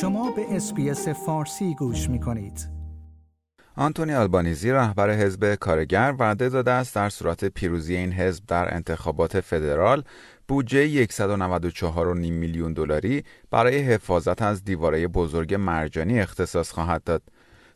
شما 0.00 0.30
به 0.30 0.56
SBS 0.56 1.08
فارسی 1.08 1.74
گوش 1.74 2.10
می 2.10 2.20
کنید. 2.20 2.68
آنتونی 3.76 4.14
آلبانیزی 4.14 4.70
رهبر 4.70 5.10
حزب 5.10 5.54
کارگر 5.54 6.14
وعده 6.18 6.48
داده 6.48 6.70
است 6.70 6.94
در 6.94 7.08
صورت 7.08 7.44
پیروزی 7.44 7.96
این 7.96 8.12
حزب 8.12 8.46
در 8.46 8.74
انتخابات 8.74 9.40
فدرال 9.40 10.02
بودجه 10.48 11.06
194.5 11.06 12.06
میلیون 12.30 12.72
دلاری 12.72 13.24
برای 13.50 13.78
حفاظت 13.78 14.42
از 14.42 14.64
دیواره 14.64 15.08
بزرگ 15.08 15.54
مرجانی 15.54 16.20
اختصاص 16.20 16.70
خواهد 16.70 17.04
داد. 17.04 17.22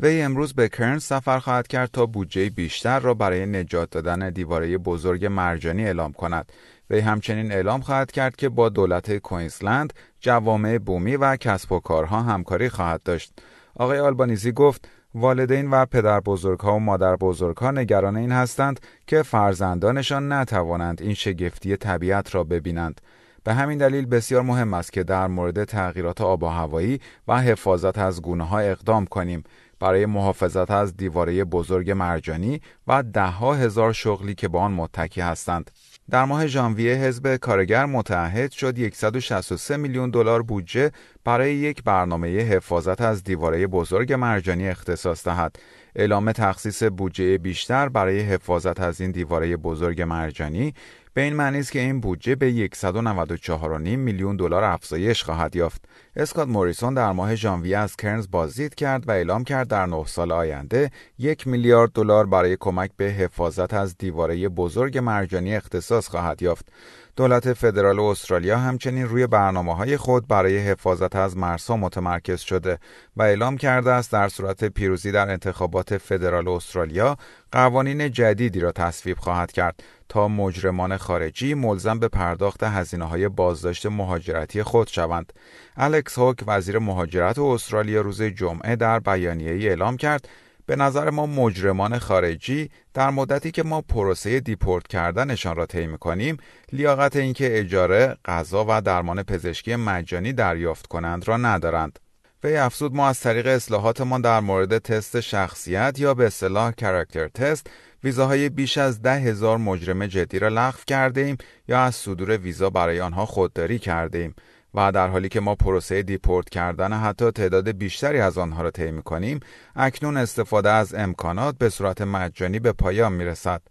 وی 0.00 0.22
امروز 0.22 0.54
به 0.54 0.68
کرنز 0.68 0.98
سفر 0.98 1.38
خواهد 1.38 1.66
کرد 1.66 1.90
تا 1.92 2.06
بودجه 2.06 2.50
بیشتر 2.50 3.00
را 3.00 3.14
برای 3.14 3.46
نجات 3.46 3.90
دادن 3.90 4.30
دیواره 4.30 4.78
بزرگ 4.78 5.26
مرجانی 5.26 5.84
اعلام 5.84 6.12
کند. 6.12 6.52
وی 6.90 7.00
همچنین 7.00 7.52
اعلام 7.52 7.80
خواهد 7.80 8.10
کرد 8.10 8.36
که 8.36 8.48
با 8.48 8.68
دولت 8.68 9.18
کوینزلند، 9.18 9.92
جوامع 10.20 10.78
بومی 10.78 11.16
و 11.16 11.36
کسب 11.36 11.72
و 11.72 11.80
کارها 11.80 12.22
همکاری 12.22 12.68
خواهد 12.68 13.02
داشت. 13.02 13.32
آقای 13.76 13.98
آلبانیزی 13.98 14.52
گفت 14.52 14.88
والدین 15.14 15.70
و 15.70 15.86
پدر 15.86 16.20
بزرگها 16.20 16.76
و 16.76 16.80
مادر 16.80 17.16
بزرگها 17.16 17.70
نگران 17.70 18.16
این 18.16 18.32
هستند 18.32 18.80
که 19.06 19.22
فرزندانشان 19.22 20.32
نتوانند 20.32 21.02
این 21.02 21.14
شگفتی 21.14 21.76
طبیعت 21.76 22.34
را 22.34 22.44
ببینند. 22.44 23.00
به 23.44 23.54
همین 23.54 23.78
دلیل 23.78 24.06
بسیار 24.06 24.42
مهم 24.42 24.74
است 24.74 24.92
که 24.92 25.02
در 25.02 25.26
مورد 25.26 25.64
تغییرات 25.64 26.20
آب 26.20 26.42
و 26.42 26.46
هوایی 26.46 27.00
و 27.28 27.42
حفاظت 27.42 27.98
از 27.98 28.22
گونه 28.22 28.44
ها 28.44 28.58
اقدام 28.58 29.06
کنیم 29.06 29.44
برای 29.80 30.06
محافظت 30.06 30.70
از 30.70 30.96
دیواره 30.96 31.44
بزرگ 31.44 31.90
مرجانی 31.90 32.60
و 32.86 33.02
دهها 33.02 33.54
هزار 33.54 33.92
شغلی 33.92 34.34
که 34.34 34.48
با 34.48 34.60
آن 34.60 34.72
متکی 34.72 35.20
هستند. 35.20 35.70
در 36.10 36.24
ماه 36.24 36.46
ژانویه 36.46 36.94
حزب 36.94 37.36
کارگر 37.36 37.86
متعهد 37.86 38.50
شد 38.50 38.94
163 38.94 39.76
میلیون 39.76 40.10
دلار 40.10 40.42
بودجه 40.42 40.90
برای 41.24 41.54
یک 41.54 41.82
برنامه 41.82 42.28
حفاظت 42.28 43.00
از 43.00 43.24
دیواره 43.24 43.66
بزرگ 43.66 44.12
مرجانی 44.12 44.68
اختصاص 44.68 45.24
دهد. 45.28 45.56
اعلام 45.98 46.32
تخصیص 46.32 46.82
بودجه 46.82 47.38
بیشتر 47.38 47.88
برای 47.88 48.20
حفاظت 48.20 48.80
از 48.80 49.00
این 49.00 49.10
دیواره 49.10 49.56
بزرگ 49.56 50.02
مرجانی 50.02 50.74
به 51.14 51.22
این 51.22 51.32
معنی 51.32 51.58
است 51.58 51.72
که 51.72 51.78
این 51.78 52.00
بودجه 52.00 52.34
به 52.34 52.68
194.5 52.74 53.78
میلیون 53.80 54.36
دلار 54.36 54.64
افزایش 54.64 55.22
خواهد 55.22 55.56
یافت. 55.56 55.84
اسکات 56.16 56.48
موریسون 56.48 56.94
در 56.94 57.12
ماه 57.12 57.34
ژانویه 57.34 57.78
از 57.78 57.96
کرنز 57.96 58.30
بازدید 58.30 58.74
کرد 58.74 59.08
و 59.08 59.10
اعلام 59.10 59.44
کرد 59.44 59.68
در 59.68 59.86
نه 59.86 60.04
سال 60.06 60.32
آینده 60.32 60.90
یک 61.18 61.46
میلیارد 61.46 61.90
دلار 61.92 62.26
برای 62.26 62.56
کمک 62.60 62.90
به 62.96 63.04
حفاظت 63.04 63.74
از 63.74 63.98
دیواره 63.98 64.48
بزرگ 64.48 64.98
مرجانی 64.98 65.56
اختصاص 65.56 66.08
خواهد 66.08 66.42
یافت. 66.42 66.68
دولت 67.16 67.52
فدرال 67.52 68.00
استرالیا 68.00 68.58
همچنین 68.58 69.08
روی 69.08 69.26
برنامه 69.26 69.76
های 69.76 69.96
خود 69.96 70.28
برای 70.28 70.58
حفاظت 70.58 71.16
از 71.16 71.36
مرزها 71.36 71.76
متمرکز 71.76 72.40
شده 72.40 72.78
و 73.16 73.22
اعلام 73.22 73.56
کرده 73.56 73.90
است 73.90 74.12
در 74.12 74.28
صورت 74.28 74.64
پیروزی 74.64 75.12
در 75.12 75.30
انتخابات 75.30 75.98
فدرال 75.98 76.48
استرالیا 76.48 77.16
قوانین 77.52 78.10
جدیدی 78.10 78.60
را 78.60 78.72
تصویب 78.72 79.18
خواهد 79.18 79.52
کرد 79.52 79.82
تا 80.08 80.28
مجرمان 80.28 80.96
خارجی 80.96 81.54
ملزم 81.54 81.98
به 81.98 82.08
پرداخت 82.08 82.62
هزینه 82.62 83.04
های 83.04 83.28
بازداشت 83.28 83.86
مهاجرتی 83.86 84.62
خود 84.62 84.88
شوند. 84.88 85.32
الکس 85.76 86.18
هوک 86.18 86.44
وزیر 86.46 86.78
مهاجرت 86.78 87.38
استرالیا 87.38 88.00
روز 88.00 88.22
جمعه 88.22 88.76
در 88.76 89.00
بیانیه 89.00 89.52
ای 89.52 89.68
اعلام 89.68 89.96
کرد 89.96 90.28
به 90.66 90.76
نظر 90.76 91.10
ما 91.10 91.26
مجرمان 91.26 91.98
خارجی 91.98 92.70
در 92.94 93.10
مدتی 93.10 93.50
که 93.50 93.62
ما 93.62 93.80
پروسه 93.80 94.40
دیپورت 94.40 94.86
کردنشان 94.86 95.56
را 95.56 95.66
طی 95.66 95.88
کنیم 96.00 96.36
لیاقت 96.72 97.16
اینکه 97.16 97.58
اجاره، 97.58 98.16
غذا 98.24 98.66
و 98.68 98.80
درمان 98.80 99.22
پزشکی 99.22 99.76
مجانی 99.76 100.32
دریافت 100.32 100.86
کنند 100.86 101.28
را 101.28 101.36
ندارند. 101.36 101.98
وی 102.44 102.56
افزود 102.56 102.94
ما 102.94 103.08
از 103.08 103.20
طریق 103.20 103.46
اصلاحاتمان 103.46 104.20
در 104.20 104.40
مورد 104.40 104.78
تست 104.78 105.20
شخصیت 105.20 105.98
یا 105.98 106.14
به 106.14 106.26
اصطلاح 106.26 106.72
character 106.72 107.28
test 107.28 107.66
ویزاهای 108.04 108.48
بیش 108.48 108.78
از 108.78 109.02
ده 109.02 109.14
هزار 109.14 109.58
مجرم 109.58 110.06
جدی 110.06 110.38
را 110.38 110.48
لغو 110.48 110.78
کرده 110.86 111.20
ایم 111.20 111.36
یا 111.68 111.80
از 111.80 111.94
صدور 111.94 112.36
ویزا 112.36 112.70
برای 112.70 113.00
آنها 113.00 113.26
خودداری 113.26 113.78
کرده 113.78 114.18
ایم 114.18 114.34
و 114.76 114.92
در 114.92 115.08
حالی 115.08 115.28
که 115.28 115.40
ما 115.40 115.54
پروسه 115.54 116.02
دیپورت 116.02 116.48
کردن 116.48 116.92
حتی 116.92 117.30
تعداد 117.30 117.68
بیشتری 117.68 118.20
از 118.20 118.38
آنها 118.38 118.62
را 118.62 118.70
طی 118.70 119.02
کنیم 119.04 119.40
اکنون 119.76 120.16
استفاده 120.16 120.70
از 120.70 120.94
امکانات 120.94 121.58
به 121.58 121.68
صورت 121.68 122.00
مجانی 122.00 122.58
به 122.58 122.72
پایان 122.72 123.12
می 123.12 123.24
رسد. 123.24 123.62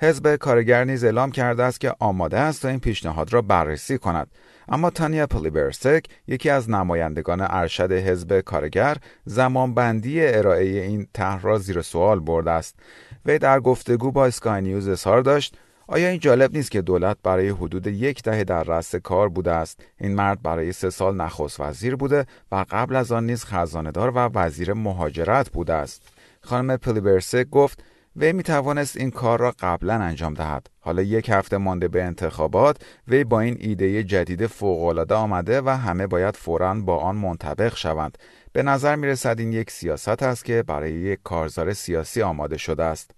حزب 0.00 0.36
کارگر 0.36 0.84
نیز 0.84 1.04
اعلام 1.04 1.30
کرده 1.30 1.62
است 1.62 1.80
که 1.80 1.94
آماده 1.98 2.38
است 2.38 2.62
تا 2.62 2.68
این 2.68 2.80
پیشنهاد 2.80 3.32
را 3.32 3.42
بررسی 3.42 3.98
کند 3.98 4.28
اما 4.68 4.90
تانیا 4.90 5.26
پلیبرسک 5.26 6.04
یکی 6.26 6.50
از 6.50 6.70
نمایندگان 6.70 7.40
ارشد 7.40 7.92
حزب 7.92 8.40
کارگر 8.40 8.96
زمانبندی 9.24 10.26
ارائه 10.26 10.64
این 10.64 11.06
طرح 11.12 11.42
را 11.42 11.58
زیر 11.58 11.82
سوال 11.82 12.20
برده 12.20 12.50
است 12.50 12.78
وی 13.26 13.38
در 13.38 13.60
گفتگو 13.60 14.10
با 14.10 14.26
اسکای 14.26 14.60
نیوز 14.60 14.88
اظهار 14.88 15.20
داشت 15.22 15.56
آیا 15.90 16.08
این 16.08 16.18
جالب 16.18 16.56
نیست 16.56 16.70
که 16.70 16.82
دولت 16.82 17.16
برای 17.22 17.48
حدود 17.48 17.86
یک 17.86 18.22
دهه 18.22 18.44
در 18.44 18.62
رأس 18.62 18.94
کار 18.94 19.28
بوده 19.28 19.52
است؟ 19.52 19.80
این 20.00 20.14
مرد 20.14 20.42
برای 20.42 20.72
سه 20.72 20.90
سال 20.90 21.16
نخست 21.16 21.60
وزیر 21.60 21.96
بوده 21.96 22.26
و 22.52 22.64
قبل 22.70 22.96
از 22.96 23.12
آن 23.12 23.26
نیز 23.26 23.44
خزانهدار 23.44 24.10
و 24.10 24.18
وزیر 24.18 24.72
مهاجرت 24.72 25.50
بوده 25.50 25.74
است. 25.74 26.02
خانم 26.42 26.76
پلیبرسک 26.76 27.50
گفت 27.50 27.84
وی 28.16 28.32
می 28.32 28.42
توانست 28.42 28.96
این 28.96 29.10
کار 29.10 29.40
را 29.40 29.54
قبلا 29.60 29.94
انجام 29.94 30.34
دهد. 30.34 30.66
حالا 30.80 31.02
یک 31.02 31.28
هفته 31.28 31.56
مانده 31.56 31.88
به 31.88 32.02
انتخابات 32.02 32.76
وی 33.08 33.24
با 33.24 33.40
این 33.40 33.56
ایده 33.60 34.04
جدید 34.04 34.46
فوقالعاده 34.46 35.14
آمده 35.14 35.60
و 35.60 35.68
همه 35.68 36.06
باید 36.06 36.36
فورا 36.36 36.74
با 36.74 36.98
آن 36.98 37.16
منطبق 37.16 37.76
شوند. 37.76 38.18
به 38.52 38.62
نظر 38.62 38.96
می 38.96 39.06
رسد 39.06 39.40
این 39.40 39.52
یک 39.52 39.70
سیاست 39.70 40.22
است 40.22 40.44
که 40.44 40.62
برای 40.62 40.92
یک 40.92 41.18
کارزار 41.24 41.72
سیاسی 41.72 42.22
آماده 42.22 42.56
شده 42.56 42.84
است. 42.84 43.17